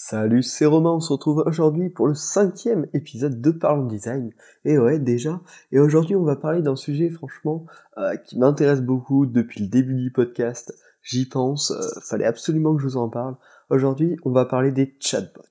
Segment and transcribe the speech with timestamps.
[0.00, 4.30] Salut, c'est Romain, on se retrouve aujourd'hui pour le cinquième épisode de Parlons Design.
[4.64, 5.40] Et ouais, déjà.
[5.72, 7.66] Et aujourd'hui, on va parler d'un sujet, franchement,
[7.96, 10.72] euh, qui m'intéresse beaucoup depuis le début du podcast.
[11.02, 13.34] J'y pense, euh, fallait absolument que je vous en parle.
[13.70, 15.42] Aujourd'hui, on va parler des chatbots.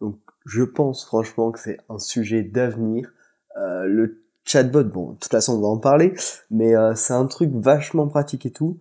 [0.00, 3.10] Donc, je pense franchement que c'est un sujet d'avenir.
[3.56, 6.14] Euh, le chatbot, bon, de toute façon, on va en parler,
[6.52, 8.78] mais c'est un truc vachement pratique et tout.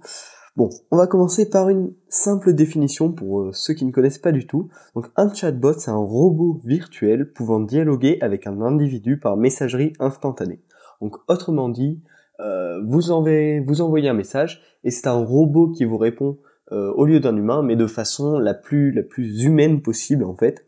[0.58, 4.32] Bon, on va commencer par une simple définition pour euh, ceux qui ne connaissent pas
[4.32, 4.70] du tout.
[4.96, 10.60] Donc un chatbot, c'est un robot virtuel pouvant dialoguer avec un individu par messagerie instantanée.
[11.00, 12.02] Donc autrement dit,
[12.40, 16.40] euh, vous, envoyez, un message et c'est un robot qui vous répond
[16.72, 20.36] euh, au lieu d'un humain, mais de façon la plus, la plus humaine possible en
[20.36, 20.66] fait.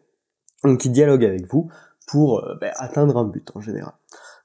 [0.63, 1.71] Donc qui dialogue avec vous
[2.07, 3.93] pour ben, atteindre un but en général.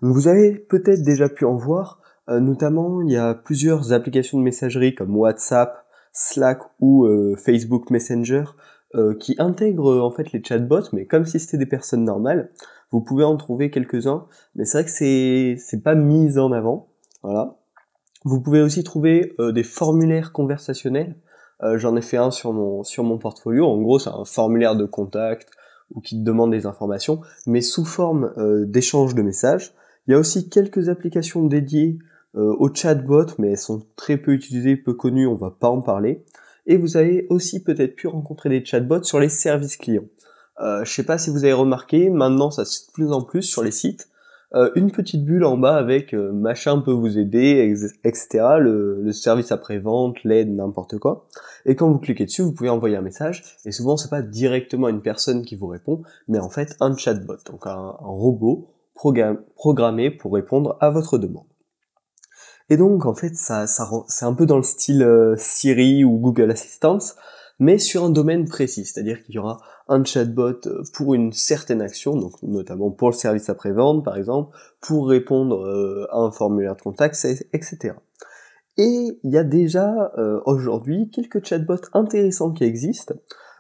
[0.00, 4.42] Donc vous avez peut-être déjà pu en voir notamment, il y a plusieurs applications de
[4.42, 8.44] messagerie comme WhatsApp, Slack ou euh, Facebook Messenger
[8.94, 12.50] euh, qui intègrent en fait les chatbots, mais comme si c'était des personnes normales.
[12.92, 16.88] Vous pouvez en trouver quelques-uns, mais c'est vrai que c'est c'est pas mis en avant.
[17.24, 17.56] Voilà.
[18.24, 21.16] Vous pouvez aussi trouver des formulaires conversationnels.
[21.74, 23.66] J'en ai fait un sur mon sur mon portfolio.
[23.66, 25.50] En gros, c'est un formulaire de contact
[25.92, 28.32] ou qui demande des informations, mais sous forme
[28.66, 29.74] d'échange de messages.
[30.06, 31.98] Il y a aussi quelques applications dédiées
[32.36, 35.80] euh, au chatbot, mais elles sont très peu utilisées, peu connues, on va pas en
[35.80, 36.24] parler.
[36.66, 40.08] Et vous avez aussi peut-être pu rencontrer des chatbots sur les services clients.
[40.60, 43.22] Euh, je sais pas si vous avez remarqué, maintenant ça se fait de plus en
[43.22, 44.08] plus sur les sites.
[44.54, 47.74] Euh, une petite bulle en bas avec euh, machin peut vous aider,
[48.04, 48.28] etc.
[48.60, 51.26] Le, le service après-vente, l'aide, n'importe quoi.
[51.66, 53.42] Et quand vous cliquez dessus, vous pouvez envoyer un message.
[53.64, 57.38] Et souvent, c'est pas directement une personne qui vous répond, mais en fait un chatbot,
[57.50, 58.70] donc un robot
[59.56, 61.46] programmé pour répondre à votre demande.
[62.70, 66.18] Et donc en fait ça, ça c'est un peu dans le style euh, Siri ou
[66.18, 66.98] Google Assistant,
[67.58, 71.82] mais sur un domaine précis, c'est-à-dire qu'il y aura un chatbot euh, pour une certaine
[71.82, 76.76] action, donc notamment pour le service après-vente par exemple, pour répondre euh, à un formulaire
[76.76, 77.14] de contact,
[77.52, 77.94] etc.
[78.76, 80.10] Et il y a déjà
[80.46, 83.14] aujourd'hui quelques chatbots intéressants qui existent.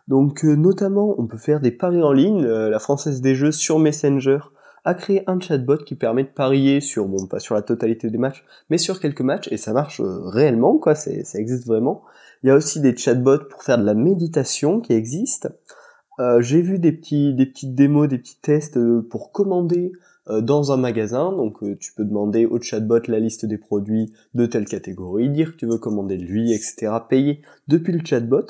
[0.08, 4.38] Donc notamment on peut faire des paris en ligne, la française des jeux sur Messenger
[4.84, 8.18] a créé un chatbot qui permet de parier sur, bon, pas sur la totalité des
[8.18, 12.02] matchs, mais sur quelques matchs, et ça marche euh, réellement, quoi, ça existe vraiment.
[12.42, 15.48] Il y a aussi des chatbots pour faire de la méditation qui existent.
[16.20, 19.92] Euh, j'ai vu des petits, des petites démos, des petits tests euh, pour commander
[20.40, 21.32] dans un magasin.
[21.32, 25.56] Donc tu peux demander au chatbot la liste des produits de telle catégorie, dire que
[25.58, 26.92] tu veux commander de lui, etc.
[27.06, 28.46] Payer depuis le chatbot.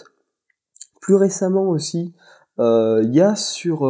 [1.00, 2.14] Plus récemment aussi,
[2.58, 3.84] il y a sur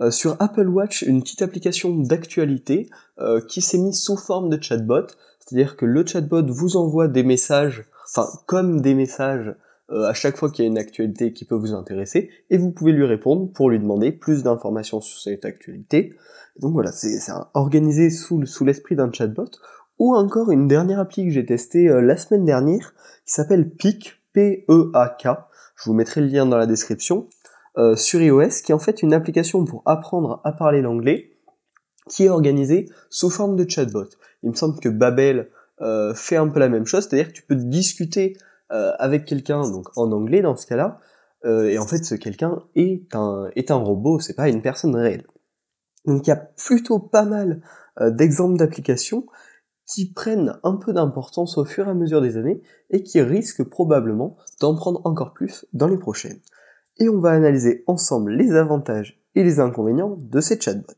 [0.00, 2.88] euh, sur Apple Watch une petite application d'actualité
[3.20, 5.06] euh, qui s'est mise sous forme de chatbot,
[5.38, 9.54] c'est-à-dire que le chatbot vous envoie des messages, enfin comme des messages
[9.90, 12.72] euh, à chaque fois qu'il y a une actualité qui peut vous intéresser, et vous
[12.72, 16.14] pouvez lui répondre pour lui demander plus d'informations sur cette actualité.
[16.58, 17.18] donc voilà, c'est
[17.52, 19.50] organisé sous, sous l'esprit d'un chatbot.
[20.00, 22.94] Ou encore une dernière appli que j'ai testée la semaine dernière,
[23.24, 25.28] qui s'appelle PEAK, P-E-A-K.
[25.76, 27.28] Je vous mettrai le lien dans la description.
[27.76, 31.36] Euh, sur iOS, qui est en fait une application pour apprendre à parler l'anglais,
[32.08, 34.08] qui est organisée sous forme de chatbot.
[34.42, 37.42] Il me semble que Babel euh, fait un peu la même chose, c'est-à-dire que tu
[37.42, 38.36] peux discuter
[38.70, 41.00] euh, avec quelqu'un donc en anglais dans ce cas-là,
[41.46, 45.26] et en fait ce quelqu'un est un est un robot, c'est pas une personne réelle.
[46.06, 47.60] Donc il y a plutôt pas mal
[48.00, 49.26] d'exemples d'applications
[49.86, 53.62] qui prennent un peu d'importance au fur et à mesure des années et qui risquent
[53.62, 56.40] probablement d'en prendre encore plus dans les prochaines
[56.98, 60.92] et on va analyser ensemble les avantages et les inconvénients de ces chatbots,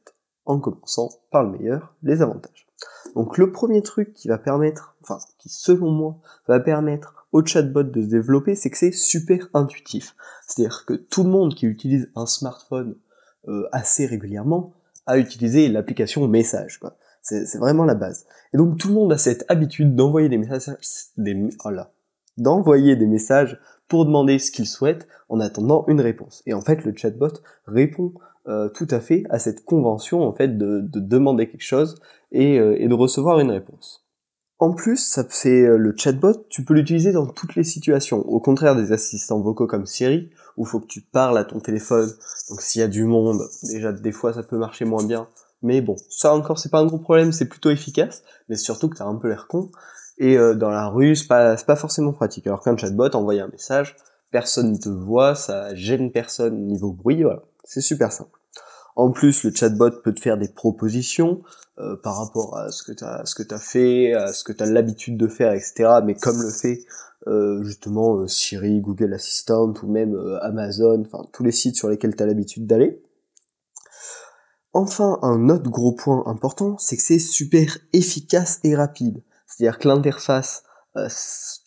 [0.45, 2.67] en commençant par le meilleur, les avantages.
[3.15, 6.19] Donc le premier truc qui va permettre, enfin qui selon moi
[6.49, 10.15] va permettre au chatbot de se développer, c'est que c'est super intuitif.
[10.47, 12.97] C'est-à-dire que tout le monde qui utilise un smartphone
[13.49, 14.73] euh, assez régulièrement
[15.07, 16.81] a utilisé l'application message.
[17.23, 18.27] C'est vraiment la base.
[18.53, 20.71] Et donc tout le monde a cette habitude d'envoyer des messages,
[21.17, 21.71] des, oh
[22.37, 23.59] d'envoyer des messages
[23.89, 26.43] pour demander ce qu'il souhaite en attendant une réponse.
[26.47, 27.33] Et en fait, le chatbot
[27.66, 28.13] répond
[28.49, 31.97] euh, tout à fait à cette convention en fait de, demander quelque chose
[32.33, 34.05] euh, et, de recevoir une réponse.
[34.59, 38.21] En plus, c'est euh, le chatbot, tu peux l'utiliser dans toutes les situations.
[38.21, 42.09] Au contraire des assistants vocaux comme Siri, où faut que tu parles à ton téléphone.
[42.49, 45.27] Donc s'il y a du monde, déjà des fois ça peut marcher moins bien.
[45.63, 48.22] Mais bon, ça encore c'est pas un gros problème, c'est plutôt efficace.
[48.49, 49.71] Mais surtout que t'as un peu l'air con.
[50.18, 52.47] Et euh, dans la rue, c'est pas, pas forcément pratique.
[52.47, 53.97] Alors qu'un chatbot, envoyer un message,
[54.30, 57.42] personne ne te voit, ça gêne personne niveau bruit, voilà.
[57.65, 58.39] C'est super simple.
[58.97, 61.42] En plus, le chatbot peut te faire des propositions
[61.78, 64.53] euh, par rapport à ce que tu as, ce que as fait, à ce que
[64.53, 66.01] tu as l'habitude de faire, etc.
[66.03, 66.86] Mais comme le fait
[67.27, 72.16] euh, justement euh, Siri, Google Assistant ou même Amazon, enfin tous les sites sur lesquels
[72.16, 73.03] tu as l'habitude d'aller.
[74.72, 79.22] Enfin, un autre gros point important, c'est que c'est super efficace et rapide.
[79.47, 80.65] C'est-à-dire que l'interface,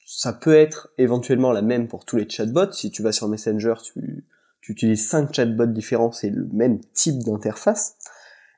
[0.05, 2.71] ça peut être éventuellement la même pour tous les chatbots.
[2.71, 4.25] Si tu vas sur Messenger, tu,
[4.61, 7.95] tu utilises cinq chatbots différents, c'est le même type d'interface.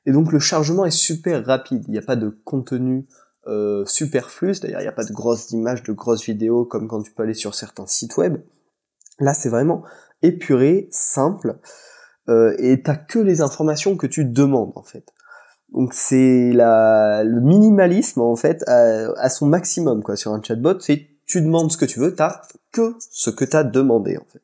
[0.06, 3.06] Et donc le chargement est super rapide, il n'y a pas de contenu
[3.46, 7.02] euh, superflu, c'est-à-dire il n'y a pas de grosses images, de grosses vidéos comme quand
[7.02, 8.38] tu peux aller sur certains sites web.
[9.20, 9.84] Là c'est vraiment
[10.22, 11.58] épuré, simple,
[12.28, 15.12] euh, et t'as que les informations que tu demandes en fait.
[15.72, 21.08] Donc c'est la le minimalisme en fait à, son maximum quoi sur un chatbot, c'est
[21.26, 22.42] tu demandes ce que tu veux, t'as
[22.72, 24.42] que ce que t'as demandé en fait.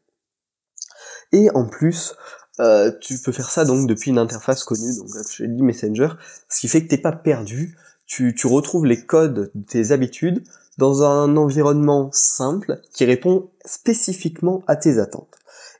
[1.32, 2.14] Et en plus,
[2.60, 6.08] euh, tu peux faire ça donc depuis une interface connue, donc je dit Messenger,
[6.48, 7.76] ce qui fait que t'es pas perdu,
[8.06, 10.42] tu, tu retrouves les codes de tes habitudes
[10.78, 15.36] dans un environnement simple qui répond spécifiquement à tes attentes.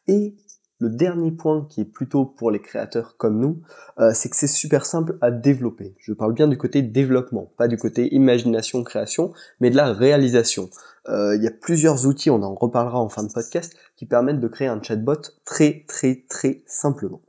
[0.09, 0.35] Et
[0.81, 3.61] le dernier point qui est plutôt pour les créateurs comme nous,
[3.99, 5.95] euh, c'est que c'est super simple à développer.
[5.99, 10.71] Je parle bien du côté développement, pas du côté imagination, création, mais de la réalisation.
[11.09, 14.41] Euh, il y a plusieurs outils, on en reparlera en fin de podcast, qui permettent
[14.41, 17.23] de créer un chatbot très très très simplement.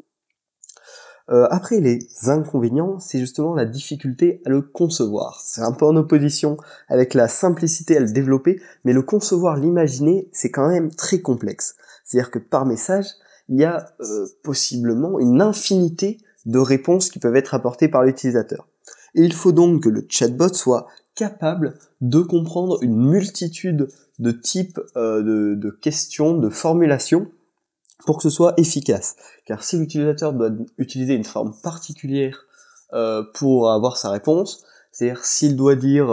[1.31, 5.39] Euh, après, les inconvénients, c'est justement la difficulté à le concevoir.
[5.43, 6.57] C'est un peu en opposition
[6.87, 11.75] avec la simplicité à le développer, mais le concevoir, l'imaginer, c'est quand même très complexe.
[12.03, 13.05] C'est-à-dire que par message,
[13.49, 18.67] il y a euh, possiblement une infinité de réponses qui peuvent être apportées par l'utilisateur.
[19.15, 25.55] Il faut donc que le chatbot soit capable de comprendre une multitude de types euh,
[25.55, 27.27] de, questions, de formulations,
[28.05, 29.15] pour que ce soit efficace.
[29.45, 32.45] Car si l'utilisateur doit utiliser une forme particulière
[32.93, 36.07] euh, pour avoir sa réponse, c'est-à-dire s'il doit dire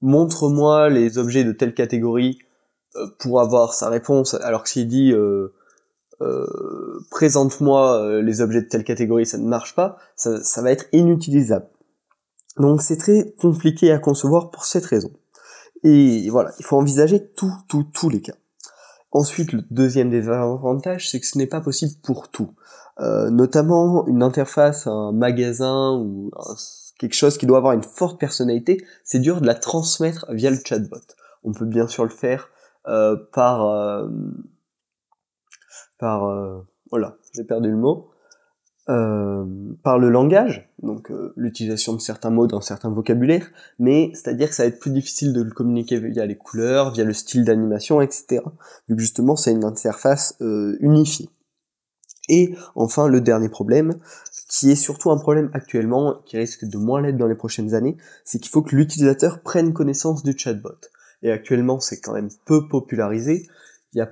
[0.00, 2.40] montre-moi les objets de telle catégorie
[3.18, 5.52] pour avoir sa réponse, alors que s'il dit euh,
[6.20, 6.46] euh,
[7.10, 11.66] présente-moi les objets de telle catégorie, ça ne marche pas, ça, va être inutilisable.
[12.58, 15.10] Donc c'est très compliqué à concevoir pour cette raison.
[15.82, 18.34] Et voilà, il faut envisager tout, tout, tous les cas.
[19.12, 22.50] Ensuite, le deuxième désavantage, c'est que ce n'est pas possible pour tout.
[23.00, 26.30] Euh, notamment une interface, un magasin ou
[26.98, 30.58] quelque chose qui doit avoir une forte personnalité, c'est dur de la transmettre via le
[30.62, 31.00] chatbot.
[31.42, 34.08] On peut bien sûr le faire euh, par euh,
[35.98, 36.60] par euh,
[36.90, 38.10] voilà, j'ai perdu le mot.
[39.84, 43.48] par le langage, donc l'utilisation de certains mots dans certains vocabulaires,
[43.78, 47.04] mais c'est-à-dire que ça va être plus difficile de le communiquer via les couleurs, via
[47.04, 48.42] le style d'animation, etc.
[48.88, 51.28] Vu que justement c'est une interface unifiée.
[52.28, 53.94] Et enfin le dernier problème,
[54.48, 57.96] qui est surtout un problème actuellement, qui risque de moins l'être dans les prochaines années,
[58.24, 60.80] c'est qu'il faut que l'utilisateur prenne connaissance du chatbot
[61.22, 63.48] et actuellement c'est quand même peu popularisé.
[63.92, 64.10] Il y a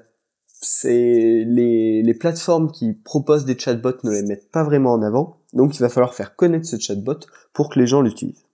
[0.61, 5.37] c'est les, les plateformes qui proposent des chatbots ne les mettent pas vraiment en avant,
[5.53, 7.21] donc il va falloir faire connaître ce chatbot
[7.53, 8.45] pour que les gens l'utilisent.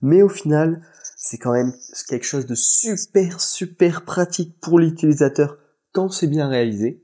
[0.00, 0.82] Mais au final,
[1.16, 1.72] c'est quand même
[2.08, 5.58] quelque chose de super super pratique pour l'utilisateur
[5.92, 7.02] quand c'est bien réalisé.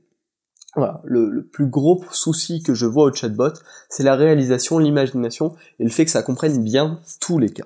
[0.75, 3.53] Voilà, le, le, plus gros souci que je vois au chatbot,
[3.89, 7.65] c'est la réalisation, l'imagination et le fait que ça comprenne bien tous les cas.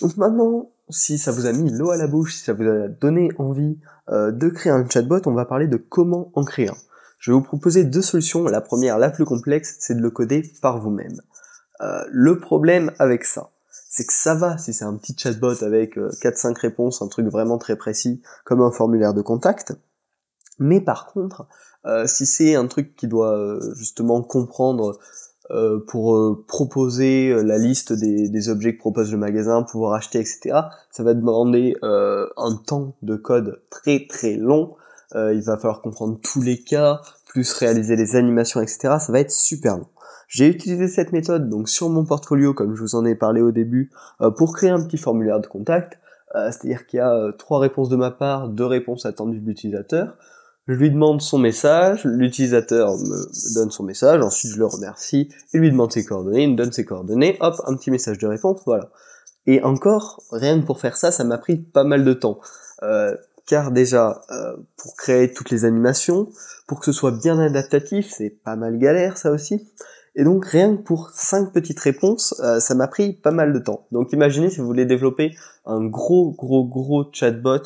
[0.00, 2.88] Donc maintenant, si ça vous a mis l'eau à la bouche, si ça vous a
[2.88, 3.78] donné envie
[4.08, 6.76] euh, de créer un chatbot, on va parler de comment en créer un.
[7.18, 8.44] Je vais vous proposer deux solutions.
[8.44, 11.20] La première, la plus complexe, c'est de le coder par vous-même.
[11.80, 15.96] Euh, le problème avec ça, c'est que ça va si c'est un petit chatbot avec
[15.96, 19.74] 4-5 euh, réponses, un truc vraiment très précis, comme un formulaire de contact.
[20.58, 21.46] Mais par contre,
[22.06, 24.98] si c'est un truc qui doit justement comprendre
[25.52, 29.92] euh, pour euh, proposer euh, la liste des, des, objets que propose le magasin, pouvoir
[29.92, 30.62] acheter, etc.
[30.90, 34.74] Ça va demander un temps de code très très long.
[35.14, 38.96] il va falloir comprendre tous les cas, plus réaliser les animations, etc.
[38.98, 39.86] Ça va être super long.
[40.26, 43.52] J'ai utilisé cette méthode donc sur mon portfolio, comme je vous en ai parlé au
[43.52, 43.92] début,
[44.36, 45.98] pour créer un petit formulaire de contact.
[46.34, 50.16] C'est-à-dire qu'il y a trois réponses de ma part, deux réponses attendues de l'utilisateur
[50.68, 55.60] je lui demande son message, l'utilisateur me donne son message, ensuite je le remercie, il
[55.60, 58.60] lui demande ses coordonnées, il me donne ses coordonnées, hop, un petit message de réponse,
[58.66, 58.90] voilà.
[59.46, 62.40] Et encore, rien que pour faire ça, ça m'a pris pas mal de temps.
[62.82, 66.28] Euh, car déjà, euh, pour créer toutes les animations,
[66.66, 69.68] pour que ce soit bien adaptatif, c'est pas mal galère ça aussi.
[70.16, 73.58] Et donc rien que pour cinq petites réponses, euh, ça m'a pris pas mal de
[73.60, 73.86] temps.
[73.92, 77.62] Donc imaginez si vous voulez développer un gros gros gros chatbot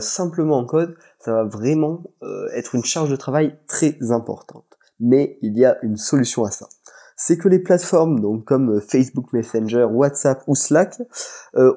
[0.00, 4.64] simplement en code, ça va vraiment euh, être une charge de travail très importante.
[5.00, 6.68] mais il y a une solution à ça.
[7.16, 11.00] C'est que les plateformes, donc comme Facebook Messenger, WhatsApp ou Slack,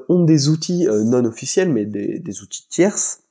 [0.10, 3.24] ont des outils non officiels, mais des, des outils tierces,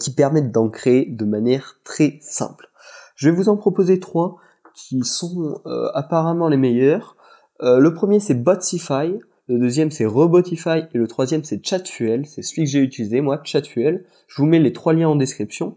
[0.00, 2.68] qui permettent d'en créer de manière très simple.
[3.14, 4.38] Je vais vous en proposer trois
[4.74, 5.60] qui sont
[5.94, 7.16] apparemment les meilleurs.
[7.60, 12.64] le premier c'est Botify, le deuxième c'est Robotify et le troisième c'est Chatfuel, c'est celui
[12.64, 14.04] que j'ai utilisé moi, Chatfuel.
[14.28, 15.76] Je vous mets les trois liens en description.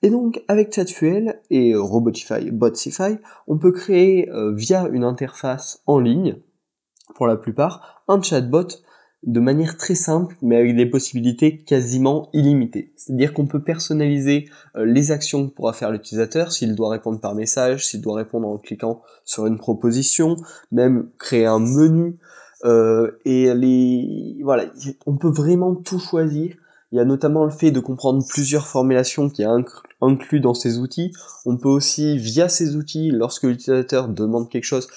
[0.00, 5.82] Et donc avec Chatfuel et euh, Robotify, Botify, on peut créer euh, via une interface
[5.86, 6.36] en ligne,
[7.14, 8.68] pour la plupart, un chatbot
[9.24, 12.92] de manière très simple, mais avec des possibilités quasiment illimitées.
[12.96, 17.34] C'est-à-dire qu'on peut personnaliser euh, les actions que pourra faire l'utilisateur, s'il doit répondre par
[17.34, 20.36] message, s'il doit répondre en cliquant sur une proposition,
[20.72, 22.16] même créer un menu,
[22.64, 24.66] euh, et les voilà,
[25.06, 26.54] on peut vraiment tout choisir.
[26.92, 29.48] Il y a notamment le fait de comprendre plusieurs formulations qui est
[30.02, 31.10] inclus dans ces outils.
[31.46, 34.88] On peut aussi, via ces outils, lorsque l'utilisateur demande quelque chose,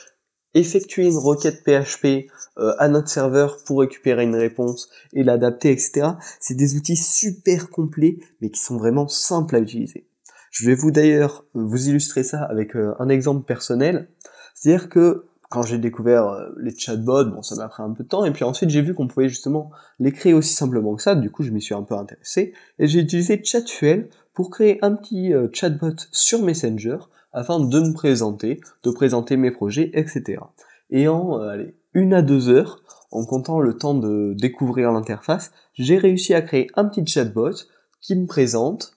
[0.56, 6.12] effectuer une requête PHP euh, à notre serveur pour récupérer une réponse et l'adapter, etc.
[6.42, 10.08] C'est des outils super complets, mais qui sont vraiment simples à utiliser.
[10.52, 14.10] Je vais vous d'ailleurs vous illustrer ça avec euh, un exemple personnel.
[14.54, 15.26] C'est-à-dire que
[15.56, 18.32] quand j'ai découvert euh, les chatbots, bon, ça m'a pris un peu de temps, et
[18.32, 21.44] puis ensuite j'ai vu qu'on pouvait justement les créer aussi simplement que ça, du coup
[21.44, 25.48] je m'y suis un peu intéressé, et j'ai utilisé Chatfuel pour créer un petit euh,
[25.54, 26.98] chatbot sur Messenger,
[27.32, 30.42] afin de me présenter, de présenter mes projets, etc.
[30.90, 32.82] Et en euh, une à deux heures,
[33.12, 37.54] en comptant le temps de découvrir l'interface, j'ai réussi à créer un petit chatbot
[38.02, 38.92] qui me présente,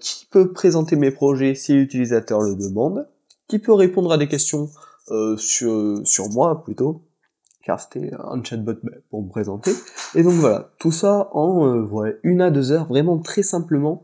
[0.00, 3.06] qui peut présenter mes projets si l'utilisateur le demande,
[3.46, 4.70] qui peut répondre à des questions
[5.10, 7.02] euh, sur, sur moi plutôt,
[7.64, 8.74] car c'était un chatbot
[9.10, 9.72] pour me présenter.
[10.14, 14.02] Et donc voilà, tout ça en euh, une à deux heures, vraiment très simplement.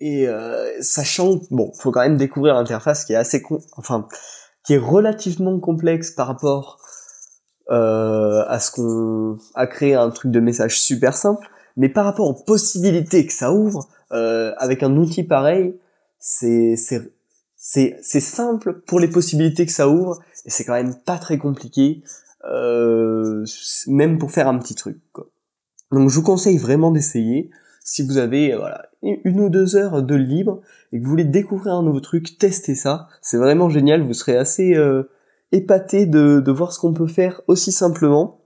[0.00, 4.08] Et euh, sachant, bon, faut quand même découvrir l'interface qui est assez, con enfin,
[4.64, 6.78] qui est relativement complexe par rapport
[7.70, 12.28] euh, à ce qu'on a créé un truc de message super simple, mais par rapport
[12.28, 15.78] aux possibilités que ça ouvre, euh, avec un outil pareil,
[16.18, 16.76] c'est
[17.62, 22.02] c'est simple pour les possibilités que ça ouvre et c'est quand même pas très compliqué
[22.46, 23.44] euh,
[23.86, 24.96] même pour faire un petit truc
[25.92, 27.50] donc je vous conseille vraiment d'essayer.
[27.82, 30.60] Si vous avez voilà une ou deux heures de libre
[30.92, 33.08] et que vous voulez découvrir un nouveau truc testez ça.
[33.22, 34.02] C'est vraiment génial.
[34.02, 35.04] Vous serez assez euh,
[35.52, 38.40] épaté de voir ce qu'on peut faire aussi simplement.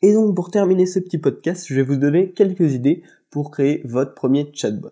[0.00, 3.82] Et donc pour terminer ce petit podcast je vais vous donner quelques idées pour créer
[3.84, 4.90] votre premier chatbot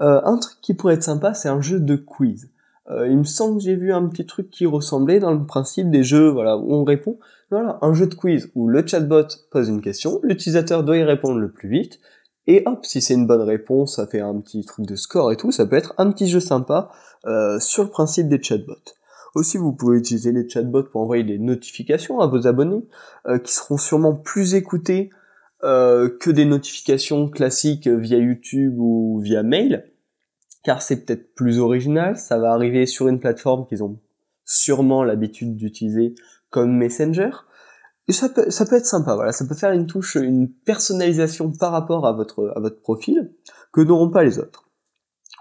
[0.00, 2.50] euh, un truc qui pourrait être sympa, c'est un jeu de quiz.
[2.90, 5.90] Euh, il me semble que j'ai vu un petit truc qui ressemblait dans le principe
[5.90, 7.18] des jeux voilà, où on répond.
[7.50, 11.38] Voilà, un jeu de quiz où le chatbot pose une question, l'utilisateur doit y répondre
[11.38, 12.00] le plus vite,
[12.46, 15.36] et hop, si c'est une bonne réponse, ça fait un petit truc de score et
[15.36, 16.90] tout, ça peut être un petit jeu sympa
[17.26, 18.74] euh, sur le principe des chatbots.
[19.34, 22.86] Aussi, vous pouvez utiliser les chatbots pour envoyer des notifications à vos abonnés,
[23.42, 25.18] qui seront sûrement plus écoutés euh,
[25.64, 29.84] que des notifications classiques via YouTube ou via mail,
[30.62, 33.98] car c'est peut-être plus original, ça va arriver sur une plateforme qu'ils ont
[34.44, 36.14] sûrement l'habitude d'utiliser
[36.50, 37.30] comme Messenger,
[38.08, 41.50] et ça peut, ça peut être sympa, voilà, ça peut faire une touche, une personnalisation
[41.50, 43.32] par rapport à votre, à votre profil,
[43.72, 44.68] que n'auront pas les autres.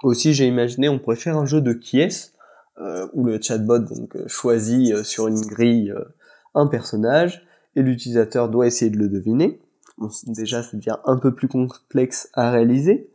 [0.04, 2.34] Aussi, j'ai imaginé, on pourrait faire un jeu de qui est,
[2.80, 5.94] euh, où le chatbot donc choisit euh, sur une grille
[6.56, 9.60] un personnage, et l'utilisateur doit essayer de le deviner
[10.28, 13.10] déjà ça devient un peu plus complexe à réaliser.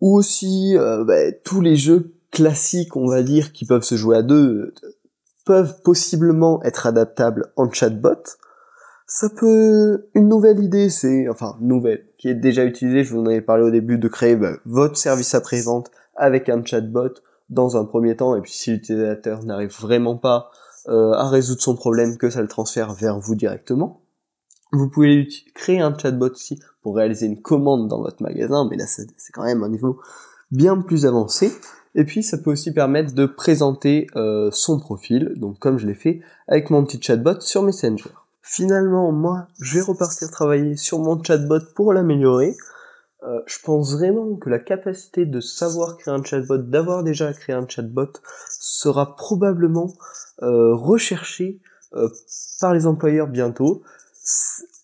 [0.00, 4.16] Ou aussi euh, bah, tous les jeux classiques, on va dire, qui peuvent se jouer
[4.16, 4.74] à deux,
[5.44, 8.22] peuvent possiblement être adaptables en chatbot.
[9.06, 10.08] Ça peut...
[10.14, 11.28] Une nouvelle idée, c'est...
[11.28, 14.36] Enfin, nouvelle, qui est déjà utilisée, je vous en avais parlé au début, de créer
[14.36, 17.14] bah, votre service après-vente avec un chatbot
[17.50, 20.50] dans un premier temps, et puis si l'utilisateur n'arrive vraiment pas
[20.88, 24.03] euh, à résoudre son problème, que ça le transfère vers vous directement.
[24.74, 28.86] Vous pouvez créer un chatbot aussi pour réaliser une commande dans votre magasin, mais là
[28.86, 30.00] c'est quand même un niveau
[30.50, 31.52] bien plus avancé.
[31.94, 35.94] Et puis ça peut aussi permettre de présenter euh, son profil, donc comme je l'ai
[35.94, 38.10] fait avec mon petit chatbot sur Messenger.
[38.42, 42.56] Finalement, moi, je vais repartir travailler sur mon chatbot pour l'améliorer.
[43.22, 47.54] Euh, je pense vraiment que la capacité de savoir créer un chatbot, d'avoir déjà créé
[47.54, 48.12] un chatbot,
[48.50, 49.94] sera probablement
[50.42, 51.60] euh, recherchée
[52.60, 53.84] par les employeurs bientôt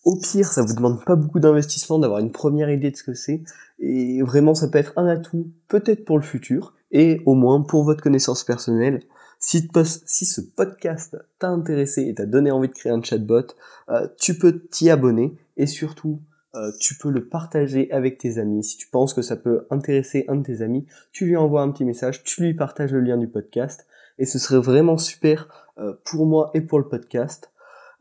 [0.03, 3.13] au pire, ça vous demande pas beaucoup d'investissement d'avoir une première idée de ce que
[3.13, 3.43] c'est,
[3.79, 7.83] et vraiment ça peut être un atout, peut-être pour le futur, et au moins pour
[7.83, 9.01] votre connaissance personnelle.
[9.39, 13.47] Si, ce podcast t'a intéressé et t'a donné envie de créer un chatbot,
[13.89, 16.19] euh, tu peux t'y abonner, et surtout,
[16.53, 18.63] euh, tu peux le partager avec tes amis.
[18.63, 21.71] Si tu penses que ça peut intéresser un de tes amis, tu lui envoies un
[21.71, 23.87] petit message, tu lui partages le lien du podcast,
[24.19, 27.50] et ce serait vraiment super euh, pour moi et pour le podcast.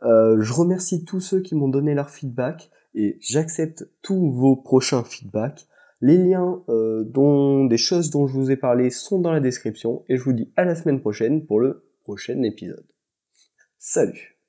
[0.03, 5.05] Euh, je remercie tous ceux qui m'ont donné leur feedback et j'accepte tous vos prochains
[5.05, 5.67] feedbacks.
[6.03, 10.17] Les liens dont des choses dont je vous ai parlé sont dans la description et
[10.17, 12.87] je vous dis à la semaine prochaine pour le prochain épisode.
[13.79, 14.40] Salut